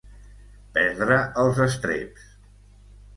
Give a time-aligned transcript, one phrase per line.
[0.77, 2.25] Perdre els estreps.